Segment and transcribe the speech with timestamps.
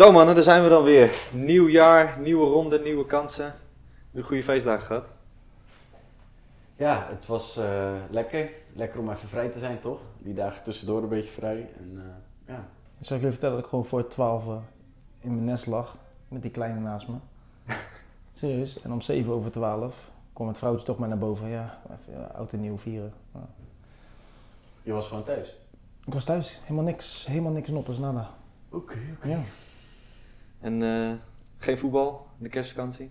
[0.00, 1.28] Zo mannen, daar zijn we dan weer.
[1.32, 3.54] Nieuw jaar, nieuwe ronde, nieuwe kansen.
[4.12, 5.10] Een goede feestdagen gehad.
[6.76, 8.50] Ja, het was eh, lekker.
[8.72, 10.00] Lekker om even vrij te zijn, toch?
[10.18, 11.70] Die dagen tussendoor een beetje vrij.
[11.78, 12.68] En, eh, ja.
[13.00, 14.44] Zal ik je vertellen dat ik gewoon voor 12
[15.20, 15.96] in mijn nest lag
[16.28, 17.16] met die kleine naast me?
[18.38, 18.82] Serieus.
[18.82, 21.48] En om 7 over 12 kwam het vrouwtje toch maar naar boven.
[21.48, 23.12] Ja, even ja, oud en nieuw vieren.
[23.34, 23.48] Ja.
[24.82, 25.56] Je was gewoon thuis?
[26.06, 26.60] Ik was thuis.
[26.62, 27.26] Helemaal niks.
[27.26, 28.30] Helemaal niks noppers, nada.
[28.70, 29.40] Oké, Ja.
[30.60, 31.12] En eh,
[31.58, 33.10] geen voetbal in de kerstvakantie.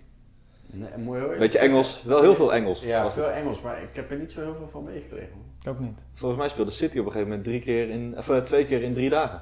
[0.65, 1.37] Nee, mooi hoor.
[1.37, 2.83] Beetje Engels, wel heel veel Engels.
[2.83, 3.23] Ja, was het.
[3.23, 5.35] veel Engels, maar ik heb er niet zo heel veel van meegekregen.
[5.61, 5.97] Ik ook niet.
[6.13, 8.81] Volgens mij speelde City op een gegeven moment drie keer in, of, eh, twee keer
[8.81, 9.41] in drie dagen.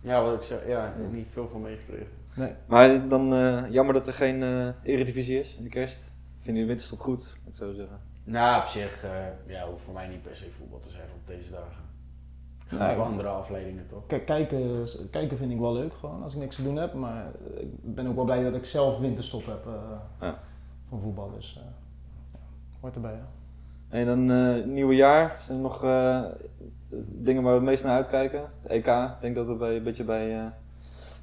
[0.00, 2.08] Ja, wat ik zeg, ja, niet veel van meegekregen.
[2.34, 2.52] Nee.
[2.66, 6.12] Maar dan eh, jammer dat er geen eh, eredivisie is in de kerst.
[6.40, 8.00] Vind je de winterstop goed, moet ik zo zeggen.
[8.24, 9.10] Nou, op zich, eh,
[9.46, 11.82] ja, hoeft voor mij niet per se voetbal te zijn op deze dagen.
[12.78, 14.06] Nee, wel andere afleidingen, toch?
[14.06, 16.94] Kijk, kijken, kijken vind ik wel leuk gewoon als ik niks te doen heb.
[16.94, 19.72] Maar ik ben ook wel blij dat ik zelf winterstop heb eh,
[20.20, 20.38] Ja.
[20.88, 21.30] van voetbal.
[21.34, 21.62] Dus eh,
[22.32, 22.38] ja,
[22.80, 23.12] hoort erbij.
[23.12, 23.26] Ja.
[23.88, 25.40] En dan eh nieuwe jaar.
[25.46, 26.22] Zijn er nog eh,
[26.98, 28.44] dingen waar we het meest naar uitkijken?
[28.62, 30.46] De EK, ik denk dat het bij, een beetje bij eh,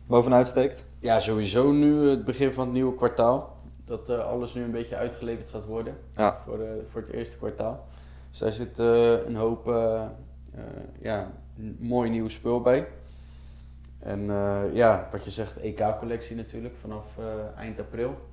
[0.08, 0.86] bovenuit steekt.
[1.00, 3.56] Ja, sowieso nu het begin van het nieuwe kwartaal.
[3.86, 6.38] Dat eh, alles nu een beetje uitgeleverd gaat worden Ja.
[6.44, 7.86] voor, eh, voor het eerste kwartaal.
[8.30, 9.66] Dus daar zit eh, een hoop
[11.02, 11.32] ja,
[11.80, 12.88] mooi nieuw spul bij.
[14.00, 18.30] En eh, ja, wat je zegt, EK-collectie natuurlijk vanaf eh, eind april.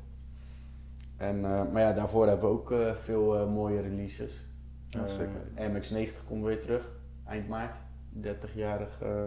[1.17, 4.47] En, eh, maar ja, daarvoor hebben we ook eh, veel mooie releases.
[4.89, 5.41] Ja, zeker.
[5.57, 6.91] MX-90 komt weer terug,
[7.27, 7.77] eind maart.
[8.23, 9.23] 30-jarig eh,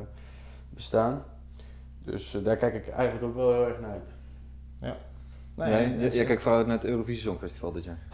[0.69, 1.23] bestaan.
[2.03, 4.15] Dus daar kijk ik eigenlijk ook wel heel erg naar uit.
[5.55, 7.99] Nee, dus- jij jij kijkt vooral naar het Eurovisie Songfestival dit jaar.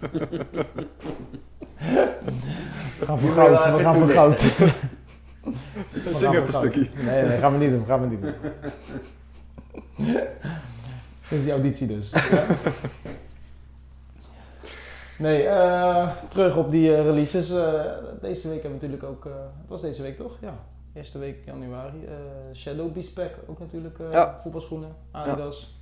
[1.78, 3.76] We gaan voor goud.
[3.76, 4.40] We gaan voor goud.
[4.58, 6.88] We Zing even een stukje.
[7.04, 7.84] Nee, nee, gaan we niet doen.
[7.86, 8.34] Gaan we niet doen.
[11.28, 12.12] Dit is die auditie dus.
[15.18, 17.50] Nee, eh, terug op die eh, releases.
[17.50, 17.82] Eh,
[18.20, 19.24] deze week hebben we natuurlijk ook...
[19.26, 20.36] eh, het was deze week toch?
[20.40, 20.54] Ja.
[20.94, 22.04] Eerste week januari.
[22.04, 22.12] eh,
[22.56, 23.30] Shadow Beast Pack.
[23.46, 24.38] Ook natuurlijk eh, Ja.
[24.42, 24.88] voetbalschoenen.
[25.10, 25.77] Adidas.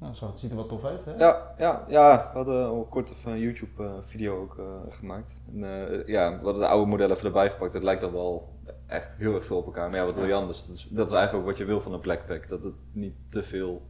[0.00, 1.14] Nou, zo, het ziet er wel tof uit, hè?
[1.16, 4.64] Ja, ja, ja, we hadden al kort even een YouTube eh, video ook eh,
[4.96, 5.32] gemaakt.
[5.54, 7.74] En, eh, ja, we hadden de oude modellen even erbij gepakt.
[7.74, 8.48] Het lijkt dan wel
[8.86, 9.90] echt heel erg veel op elkaar.
[9.90, 10.64] Maar ja, wat wil je anders?
[10.66, 12.48] Dat is, dat is eigenlijk ook wat je wil van een Blackpack.
[12.48, 13.82] Dat het niet te veel...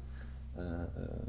[0.54, 0.70] eh, eh,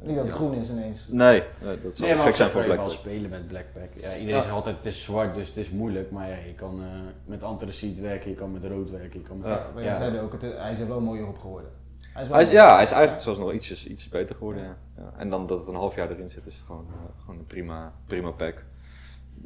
[0.02, 1.08] Niet dat het groen is ineens.
[1.08, 3.00] Nee, nee, dat zou Nee, gek zijn voor kan je wel Blackpack.
[3.00, 3.90] spelen met Blackpack.
[3.96, 4.42] Ja, iedereen Ja.
[4.42, 6.12] zegt altijd het is zwart, dus het is moeilijk.
[6.12, 6.88] Maar ja, je kan eh,
[7.26, 9.20] met antraciet werken, je kan met rood werken.
[9.20, 9.68] Je kan met, Ja.
[9.74, 11.70] Maar jij zei ook, het, hij is er wel mooier op geworden.
[12.18, 12.66] Hij is wel Hij is, mooi.
[12.66, 14.64] ja, hij is eigenlijk zelfs nog ietsjes, iets beter geworden.
[14.64, 14.78] Ja.
[14.98, 15.14] Ja.
[15.18, 17.46] En dan dat het een half jaar erin zit, is het gewoon, eh, gewoon een
[17.46, 18.64] prima, prima pack.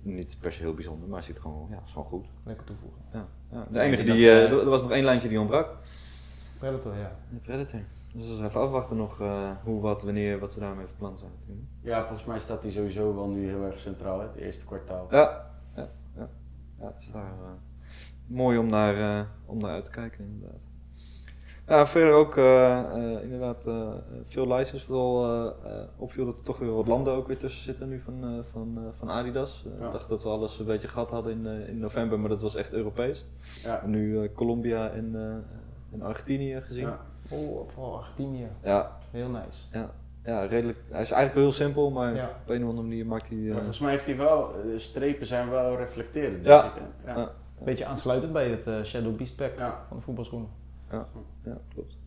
[0.02, 2.28] Niet per se heel bijzonder, maar hij ziet gewoon, ja, is gewoon goed.
[2.44, 3.02] Lekker toevoegen.
[3.14, 3.28] Ja.
[3.52, 3.68] Ja.
[3.72, 5.76] De enige die, dat, eh, eh, er was nog één lijntje die ontbrak.
[6.58, 7.16] Predator, ja.
[7.30, 7.80] De Predator.
[8.14, 11.32] Dus we even afwachten nog eh, hoe, wat, wanneer, wat ze daarmee van plan zijn.
[11.40, 11.68] natuurlijk.
[11.82, 15.08] ja, volgens mij staat hij sowieso wel nu heel erg centraal, hè, het eerste kwartaal.
[15.12, 16.30] Ja, ja, ja.
[16.80, 17.52] ja dus daar, eh,
[18.28, 20.68] mooi om naar, eh, om naar uit te kijken inderdaad.
[21.72, 23.88] Ja, verder ook eh, eh, inderdaad eh,
[24.24, 24.84] veel licenses.
[24.84, 28.00] Vooral eh, eh, opviel dat er toch weer wat landen ook weer tussen zitten nu
[28.00, 29.66] van, eh, van, eh, van Adidas.
[29.80, 29.86] Ja.
[29.86, 32.42] Ik dacht dat we alles een beetje gehad hadden in, eh, in november, maar dat
[32.42, 33.26] was echt Europees.
[33.64, 33.82] Ja.
[33.82, 36.84] En nu Colombia en, eh, en Argentinië gezien.
[36.84, 37.00] Ja.
[37.30, 38.48] Oh, vooral Argentinië.
[38.64, 39.88] Ja, Heel nice.
[40.24, 40.78] ja, redelijk.
[40.90, 42.30] Hij is eigenlijk heel simpel, maar Ja.
[42.44, 43.38] op een of andere manier maakt hij.
[43.38, 46.46] eh, Maar volgens mij heeft hij wel, de strepen zijn wel reflecterend.
[46.46, 46.62] Ja.
[46.62, 47.12] denk ik, hè.
[47.14, 47.18] ja.
[47.20, 47.32] Ja.
[47.64, 49.86] Beetje aansluitend bij het eh, Shadow Beast Pack Ja.
[49.88, 50.50] van de voetbalschoenen.
[50.92, 51.98] Ja, klopt.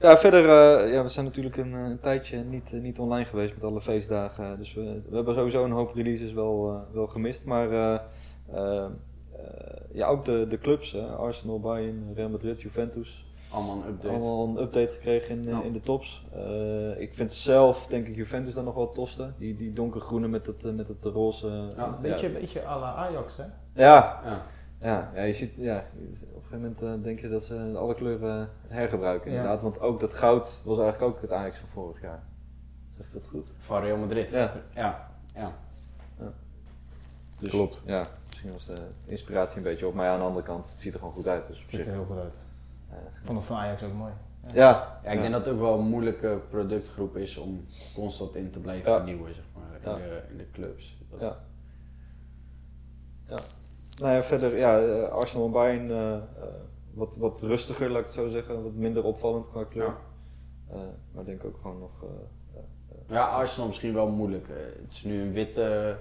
[0.00, 3.24] Ja, verder, eh, ja, we zijn natuurlijk een, eh, een tijdje niet, eh, niet online
[3.24, 4.58] geweest met alle feestdagen.
[4.58, 7.44] Dus we, we hebben sowieso een hoop releases wel, eh, wel gemist.
[7.44, 7.94] Maar eh,
[8.52, 8.90] eh, eh,
[9.92, 13.24] ja, ook de, de clubs, hè, Arsenal, Bayern, Real Madrid, Juventus.
[13.52, 14.08] Allemaal een update.
[14.14, 15.62] Allemaal een update gekregen in, Ja.
[15.62, 16.26] in de tops.
[16.34, 19.32] Eh, ik vind zelf, denk ik, Juventus dan nog wel het tofste.
[19.38, 21.46] Die, die donkergroene met het, eh, met het roze.
[21.48, 21.86] Ja, ja.
[21.86, 23.44] Een beetje, beetje à la Ajax, hè?
[23.84, 24.20] Ja,
[24.80, 25.10] Ja.
[25.14, 28.48] ja, je ziet, ja, op een gegeven moment eh, denk je dat ze alle kleuren
[28.68, 29.36] hergebruiken Ja.
[29.36, 29.62] inderdaad.
[29.62, 32.22] Want ook dat goud was eigenlijk ook het Ajax van vorig jaar.
[32.96, 33.50] Zeg ik dat goed?
[33.58, 34.30] Van Real Madrid.
[34.30, 34.52] Ja.
[34.74, 35.08] Ja.
[35.34, 35.52] ja.
[37.38, 37.82] Dus, Klopt.
[37.86, 39.94] Ja, misschien was de inspiratie een beetje op.
[39.94, 41.46] Maar ja, aan de andere kant, het ziet er gewoon goed uit.
[41.46, 42.34] Dus op Ziet er heel goed uit.
[42.90, 44.12] Ik vond het van Ajax ook mooi.
[44.46, 44.52] ja,
[45.02, 47.64] Ja, ik denk dat het ook wel een moeilijke productgroep is om
[47.94, 48.96] constant in te blijven Ja.
[48.96, 50.08] vernieuwen, zeg maar, in, Ja.
[50.08, 50.98] de, in de clubs.
[51.10, 51.36] Dat- Ja.
[53.28, 53.38] Ja.
[54.00, 56.20] Nou ja, verder, ja, eh, Arsenal en Bayern eh, eh,
[56.94, 58.62] wat, wat rustiger, laat ik het zo zeggen.
[58.62, 59.84] Wat minder opvallend qua kleur.
[59.86, 59.96] Ja.
[60.70, 60.76] Eh,
[61.12, 61.90] maar ik denk ook gewoon nog...
[62.02, 62.08] eh,
[63.06, 64.48] Ja, Arsenal misschien wel moeilijk.
[64.48, 65.96] Het is nu een witte,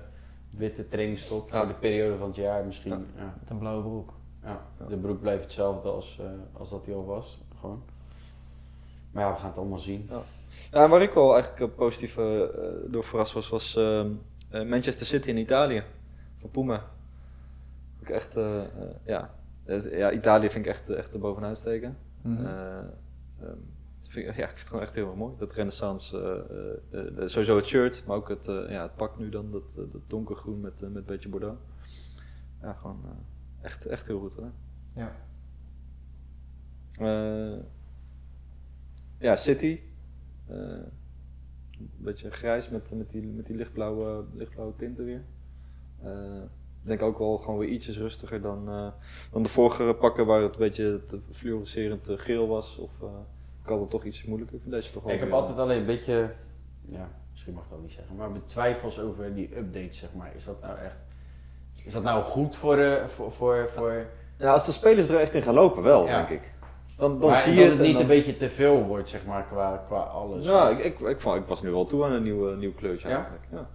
[0.50, 1.57] witte trainingstop Ja.
[1.57, 2.92] voor de periode van het jaar misschien.
[3.18, 3.34] Ja.
[3.40, 4.13] Met een blauwe broek.
[4.44, 4.62] Ja.
[4.80, 4.86] Ja.
[4.86, 6.25] De broek blijft hetzelfde als, eh,
[6.60, 7.40] als dat hij al was.
[7.60, 7.84] Gewoon.
[9.12, 10.10] Maar ja, we gaan het allemaal zien.
[10.72, 12.50] Ja, waar ik wel eigenlijk positief eh, eh,
[12.88, 14.07] door verrast was, was ehm,
[14.50, 15.84] eh, Manchester City in Italië.
[16.38, 16.84] Van Puma.
[18.09, 18.69] Ik echt, eh, eh,
[19.06, 19.35] ja.
[19.63, 21.97] Dus, ja, Italië vind ik echt, echt er bovenuit steken.
[22.21, 22.45] Mhm.
[22.45, 22.77] Eh,
[23.41, 23.57] ehm,
[24.07, 25.33] vind ik, ja, ik vind het gewoon echt heel erg mooi.
[25.38, 26.17] Dat renaissance,
[26.91, 29.51] eh, eh, eh, sowieso het shirt, maar ook het, eh, ja, het pak nu dan,
[29.51, 31.59] dat, eh, dat donkergroen met, eh, met een beetje bordeaux.
[32.61, 33.11] Ja, gewoon eh,
[33.65, 34.53] echt, echt heel goed gedaan.
[34.94, 35.15] Ja.
[37.00, 37.59] Eh,
[39.17, 39.79] ja, City.
[40.47, 40.57] Eh,
[41.79, 45.23] een beetje grijs met, met, die, met die lichtblauwe, lichtblauwe tinten weer.
[46.03, 46.41] Eh,
[46.81, 48.87] denk ook wel gewoon weer ietsjes rustiger dan, eh,
[49.31, 52.77] dan de vorige pakken waar het een beetje te fluoriserend eh, geel was.
[52.77, 53.09] Of uh,
[53.63, 54.55] ik had het toch iets moeilijker.
[54.55, 56.31] Ik vind deze toch wel Ik heb altijd alleen een beetje,
[56.85, 60.31] ja, misschien mag ik dat niet zeggen, maar betwijfels over die updates, zeg maar.
[60.35, 60.95] Is dat nou echt,
[61.83, 64.05] is dat nou goed voor, de, voor, voor, voor
[64.37, 66.17] Ja, als de spelers er echt in gaan lopen, wel, Ja.
[66.25, 66.53] denk ik.
[66.97, 67.81] Dan, dan maar zie dat je het het.
[67.85, 70.45] niet dan- een beetje te veel wordt, zeg maar, qua, qua alles.
[70.45, 73.13] Ja, ik, ik, ik was nu wel toe aan een nieuw, nieuw kleurtje Ja?
[73.15, 73.43] eigenlijk.
[73.51, 73.69] Ja,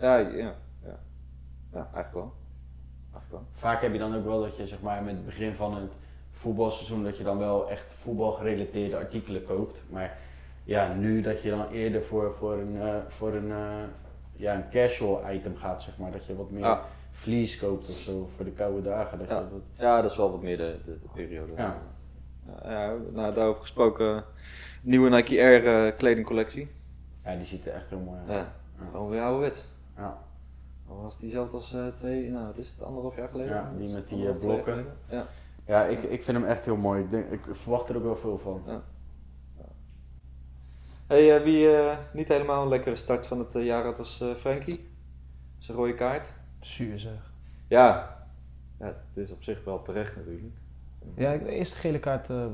[0.00, 0.16] ja.
[0.18, 0.98] Ja, ja, ja.
[1.72, 2.32] Eigenlijk wel.
[3.12, 3.42] Eigenlijk wel.
[3.52, 5.92] Vaak heb je dan ook wel dat je, zeg maar, met het begin van het
[6.30, 9.82] voetbalseizoen, dat je dan wel echt voetbalgerelateerde artikelen koopt.
[9.90, 10.18] Maar
[10.64, 13.82] ja, nu dat je dan eerder voor, voor een, eh, voor een, eh,
[14.32, 16.10] ja, een casual item gaat, zeg maar.
[16.12, 16.82] Dat je wat meer Ja.
[17.10, 19.18] vlies koopt of zo voor de koude dagen.
[19.18, 19.38] Dat Ja.
[19.38, 21.52] je dat, Ja, dat is wel wat meer de, de, de periode.
[21.56, 21.76] Ja.
[22.64, 24.24] Ja, nou, daarover gesproken,
[24.82, 26.70] nieuwe Nike Air eh, kledingcollectie.
[27.24, 28.28] ja, die ziet er echt heel mooi uit.
[28.28, 28.84] Ja, Ja.
[28.90, 29.64] gewoon weer ouderwets.
[30.00, 30.18] Ja.
[30.88, 33.54] Al was diezelfde als eh, twee, nou, wat is het, anderhalf jaar geleden?
[33.54, 34.86] Ja, die met die, Anderhalf, eh, blokken.
[35.10, 35.26] Ja.
[35.66, 37.02] Ja, ik, ik vind hem echt heel mooi.
[37.02, 38.62] Ik, denk, ik verwacht er ook wel veel van.
[41.06, 44.34] Hey, eh, wie eh, niet helemaal een lekkere start van het jaar had, was eh
[44.34, 44.88] Frankie.
[45.58, 46.28] Zijn rode kaart.
[46.60, 47.32] Zuur zeg.
[47.68, 48.16] Ja.
[48.78, 50.44] ja, het is op zich wel terecht natuurlijk.
[51.14, 52.46] Ja, ik- de eerste gele kaart eh,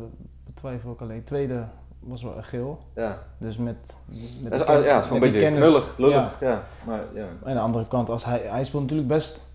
[0.45, 1.25] betwijfel ik alleen.
[1.25, 1.69] Tweede
[2.07, 2.79] was wel geel.
[2.95, 6.41] Ja, Dus met, met is, die ken- ja, het is een beetje kennis- knullig, lullig.
[6.41, 6.47] Ja.
[6.49, 6.63] Ja.
[6.85, 7.27] maar ja.
[7.45, 9.47] Aan de andere kant, als hij, hij speelt natuurlijk best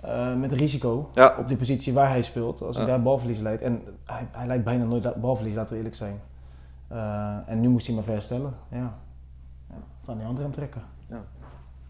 [0.00, 1.34] eh, met risico Ja.
[1.38, 2.62] op die positie waar hij speelt.
[2.62, 2.90] Als hij Ja.
[2.90, 3.62] daar balverlies leidt.
[3.62, 6.20] En hij, hij leidt bijna nooit balverlies, laten we eerlijk zijn.
[6.88, 8.54] Eh, en nu moest hij maar verstellen.
[8.70, 8.98] Ja.
[9.68, 9.74] ja.
[10.04, 10.82] Van die andere hem trekken.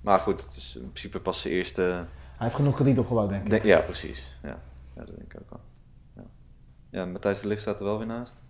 [0.00, 1.82] Maar goed, het is in principe pas zijn eerste...
[1.82, 2.04] Hij
[2.48, 3.50] heeft genoeg krediet opgebouwd, denk ik.
[3.50, 4.36] Denk- ja, precies.
[4.42, 4.48] Ja.
[4.96, 5.60] ja, dat denk ik ook wel.
[6.16, 6.22] Ja,
[6.98, 8.42] ja Matthijs de Ligt staat er wel weer naast.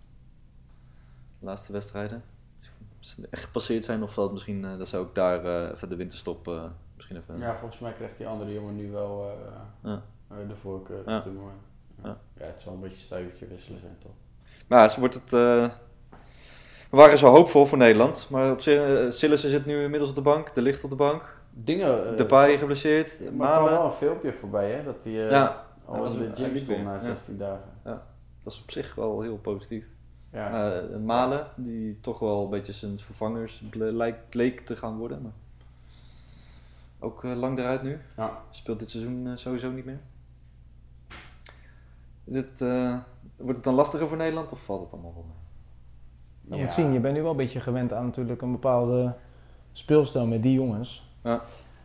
[1.41, 2.23] De laatste wedstrijden.
[2.99, 5.89] Als ze echt gepasseerd zijn of dat misschien eh, dat ze ook daar eh, even
[5.89, 6.63] de winterstop eh,
[6.95, 7.37] misschien even...
[7.39, 9.31] Ja, volgens mij krijgt die andere jongen nu wel
[9.83, 10.01] eh, Ja.
[10.47, 11.17] de voorkeur Ja.
[11.17, 11.59] op dit moment.
[12.03, 12.09] Ja.
[12.09, 12.17] Ja.
[12.37, 14.11] ja, het zal een beetje stuivertje wisselen zijn toch?
[14.67, 15.33] Maar ja, ze wordt het...
[15.33, 15.69] eh,
[16.89, 18.27] we waren zo hoopvol voor Nederland.
[18.29, 20.53] Maar op zich, uh, Sillissen zit nu inmiddels op de bank.
[20.53, 21.39] De Ligt op de bank.
[21.53, 22.11] Dingen.
[22.11, 23.19] uh, Depay geblesseerd.
[23.35, 26.13] Maar er kwam wel een filmpje voorbij hè, dat hij eh, Ja, hij al was
[26.13, 26.99] in weer- de gym stond na ja.
[26.99, 27.69] 16 dagen.
[28.43, 29.85] Dat is op zich wel heel positief.
[30.31, 30.71] Ja.
[30.73, 35.21] Eh, Malen, die toch wel een beetje zijn vervangers lijkt, leek te gaan worden.
[35.21, 35.31] Maar
[36.99, 37.99] ook eh, lang eruit nu.
[38.17, 38.37] Ja.
[38.49, 39.99] Speelt dit seizoen eh, sowieso niet meer.
[42.23, 42.95] Dit, eh,
[43.37, 45.25] wordt het dan lastiger voor Nederland of valt het allemaal wel?
[46.57, 49.13] Je moet zien, je bent nu wel een beetje gewend aan natuurlijk een bepaalde
[49.73, 51.09] speelstijl met die jongens.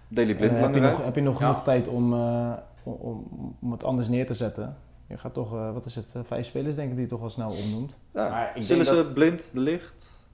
[0.08, 0.96] Daily En, Blind lang heb, je eruit.
[0.96, 1.46] nog, heb je nog Ja.
[1.46, 2.52] genoeg tijd om, eh,
[2.82, 4.76] om, om, om het anders neer te zetten?
[5.08, 7.22] Je gaat toch, eh, wat is het, eh, vijf spelers denk ik die je toch
[7.22, 7.98] al snel opnoemt.
[8.12, 8.52] Ja.
[8.58, 10.26] Sillissen, dat- Blind, De Licht,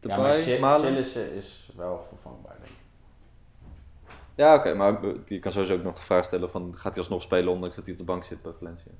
[0.00, 0.78] De ja, maar.
[0.80, 2.84] Sillissen is wel vervangbaar denk ik.
[4.34, 6.74] Ja, oké, maar je kan sowieso ook nog de vraag stellen van...
[6.76, 8.90] gaat hij alsnog spelen ondanks dat hij op de bank zit bij Valencia?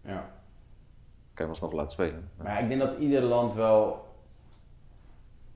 [0.00, 0.12] Ja.
[0.14, 0.26] Kan
[1.34, 2.30] je hem alsnog laten spelen.
[2.42, 4.04] Maar ik denk dat ieder land wel.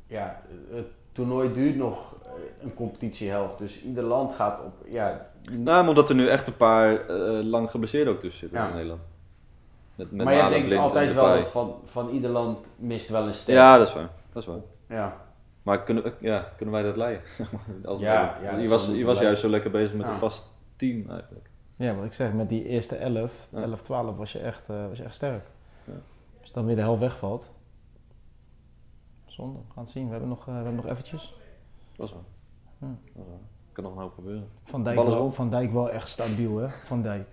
[0.07, 2.31] Ja, het toernooi duurt nog eh,
[2.63, 3.59] een competitiehelft.
[3.59, 4.73] Dus ieder land gaat op.
[4.91, 5.27] Ja,
[5.59, 8.69] Nou, omdat er nu echt een paar eh, lang geblesseerden ook tussen zitten Ja.
[8.69, 9.07] in Nederland.
[9.95, 13.35] Met, met maar je denkt altijd wel dat van, van ieder land mist wel een
[13.35, 13.55] ster.
[13.55, 14.09] Ja, dat is waar.
[14.33, 14.59] Dat is waar.
[14.89, 15.17] ja.
[15.63, 17.23] Maar kunnen, we- ja, kunnen wij dat leiden?
[17.85, 20.13] Als Ja, ja, dat je was, je was juist zo lekker bezig met Ja.
[20.13, 20.45] een vast
[20.77, 21.49] team eigenlijk.
[21.77, 23.61] Ja, wat ik zeg, met die eerste 11, Ja.
[23.63, 25.45] 11, 12 was je echt, eh, was je echt sterk.
[25.85, 25.93] Ja.
[26.41, 27.51] Als dan weer de helft wegvalt.
[29.41, 30.05] Zonde, we gaan het zien.
[30.05, 31.35] We hebben nog, eh, we hebben nog eventjes.
[31.97, 32.23] Dat is waar.
[32.79, 32.85] Hm.
[32.87, 33.39] Dat is waar.
[33.73, 34.49] Kan nog een hoop gebeuren.
[34.65, 35.35] Van Dijk, wel, rond.
[35.35, 37.27] van Dijk wel echt stabiel hè, Van Dijk.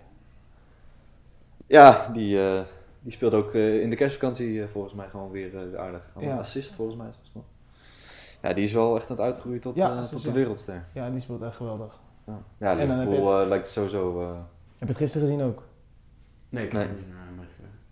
[1.66, 2.60] Ja, die, eh,
[3.00, 6.10] die speelde ook eh, in de kerstvakantie volgens mij gewoon weer, eh, weer aardig.
[6.16, 6.38] Een Ja.
[6.38, 7.06] assist volgens mij.
[7.06, 7.44] was.
[8.42, 10.34] Ja, die is wel echt aan het uitgroeien tot, Ja, eh, assist, tot de ja.
[10.34, 10.84] wereldster.
[10.92, 12.00] Ja, die speelt echt geweldig.
[12.26, 14.22] Ja, ja Liverpool eh, lijkt het sowieso...
[14.22, 14.28] eh,
[14.78, 15.62] Heb je het gisteren gezien ook?
[16.48, 16.82] Nee, ik Nee.
[16.82, 17.06] heb het niet.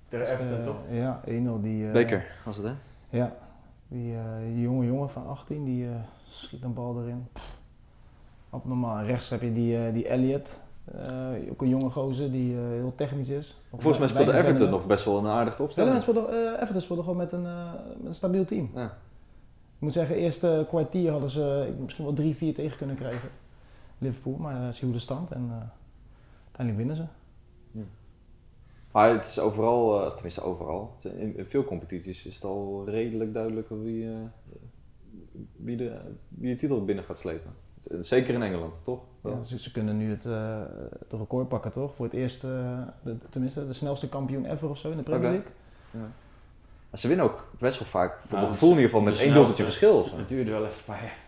[0.08, 0.76] Tegen Everton toch?
[0.90, 1.60] Ja, 1-0.
[1.60, 2.72] Die, eh, Beker was het hè?
[3.08, 3.36] Ja,
[3.88, 4.22] die, eh,
[4.54, 5.94] die jonge jongen van 18, die eh,
[6.28, 7.26] schiet een bal erin.
[7.32, 7.58] Pff,
[8.50, 9.04] Abnormaal.
[9.04, 10.64] Rechts heb je die, eh, die Elliot.
[11.50, 13.60] Ook een jonge gozer die heel technisch is.
[13.70, 15.92] Volgens mij speelde Everton nog best wel een aardige Ja, opstelling.
[15.92, 18.70] nee, speelde, Everton speelde gewoon met een, met een stabiel team.
[18.74, 18.84] Ja.
[19.76, 23.28] Ik moet zeggen, eerste kwartier hadden ze misschien wel 3-4 tegen kunnen krijgen.
[23.98, 25.70] Liverpool, maar zie hoe de stand en
[26.44, 27.04] uiteindelijk winnen ze.
[28.96, 32.84] Maar het is overal, eh, of tenminste overal, in, in veel competities is het al
[32.88, 34.16] redelijk duidelijk wie, eh,
[35.56, 37.50] wie, de, wie de titel binnen gaat slepen.
[38.00, 39.00] Zeker in Engeland, toch?
[39.24, 40.62] Ja, ze, ze kunnen nu het, eh,
[40.98, 41.94] het record pakken, toch?
[41.94, 45.30] Voor het eerst, de, tenminste, de snelste kampioen ever of zo in de Premier.
[45.30, 45.50] League.
[46.90, 49.20] Maar ze winnen ook best wel vaak, voor Nou, mijn gevoel in ieder geval, met
[49.20, 49.98] één doelpuntje verschil.
[49.98, 50.16] of zo.
[50.16, 51.18] Het duurde wel even een paar jaar.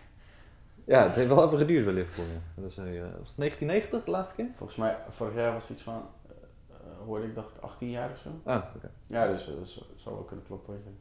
[0.85, 2.25] Ja, het heeft wel even geduurd bij Liverpool.
[2.25, 2.61] Ja.
[2.61, 2.85] Dat is, eh,
[3.19, 4.47] was het 1990 de laatste keer?
[4.55, 6.01] Volgens mij, vorig jaar was het iets van,
[7.05, 8.41] hoorde ik, dacht ik, 18 jaar of zo.
[8.43, 8.91] Ah, oké.
[9.07, 10.73] Ja, dus eh, dat zou- wel kunnen kloppen.
[10.75, 10.95] je zegt.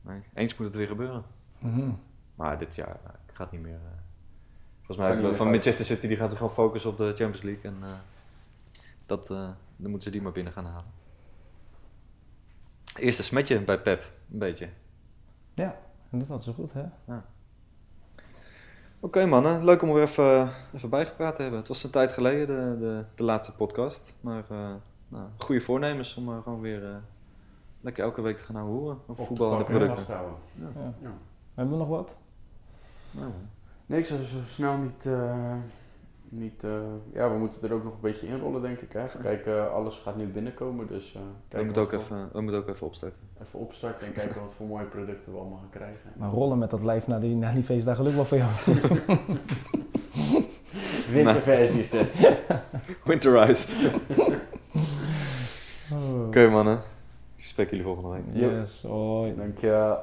[0.00, 1.24] Nee, eens moet het weer gebeuren.
[1.58, 1.90] Mhm.
[2.34, 3.74] Maar dit jaar uh, gaat niet meer.
[3.74, 3.80] Uh,
[4.76, 5.46] volgens mij van fouten.
[5.46, 7.70] Manchester City die gaat zich gewoon focussen op de Champions League.
[7.70, 7.92] En uh,
[9.06, 9.36] dat, uh,
[9.76, 10.92] dan moeten ze die maar binnen gaan halen.
[12.96, 14.68] Eerste smetje bij Pep, een beetje.
[15.54, 15.78] Ja,
[16.10, 16.84] en dat was zo goed, hè?
[17.06, 17.24] Ja.
[19.06, 21.58] Oké okay, mannen, leuk om er even, even bijgepraat te hebben.
[21.58, 24.14] Het was een tijd geleden, de, de, de laatste podcast.
[24.20, 24.58] Maar uh,
[25.08, 26.96] nou, goede voornemens om uh, gewoon weer uh,
[27.80, 30.04] lekker elke week te gaan horen over Op voetbal en de producten.
[30.08, 30.22] Ja.
[30.54, 30.94] Ja.
[31.02, 31.12] Ja.
[31.54, 32.16] Hebben we nog wat?
[33.10, 33.30] Nou,
[33.86, 35.08] nee, ik zou zo snel niet...
[36.28, 36.70] Niet uh,
[37.12, 38.92] ja, we moeten er ook nog een beetje inrollen, denk ik.
[38.92, 39.02] Hè?
[39.02, 40.86] Even kijken, alles gaat nu binnenkomen.
[40.86, 43.22] Dus, uh, we, moeten ook even, we moeten ook even opstarten.
[43.42, 46.12] Even opstarten en kijken wat voor mooie producten we allemaal gaan krijgen.
[46.16, 48.50] Maar rollen met dat lijf na die, na die feestdagen lukt wel voor jou.
[51.12, 52.08] Winterversie is dit.
[53.04, 53.74] Winterized.
[55.92, 56.14] oh.
[56.14, 56.80] Oké okay, mannen,
[57.36, 58.24] ik spreek jullie volgende week.
[58.32, 59.34] Yes, hoi.
[59.36, 59.96] Dank je.